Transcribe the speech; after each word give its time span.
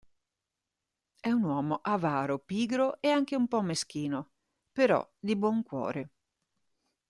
È 1.19 1.29
un 1.29 1.43
uomo 1.43 1.79
avaro, 1.83 2.39
pigro 2.39 2.99
e 3.01 3.09
anche 3.11 3.35
un 3.35 3.47
po' 3.47 3.61
meschino, 3.61 4.31
però 4.71 5.07
di 5.19 5.35
buon 5.37 5.61
cuore. 5.61 6.09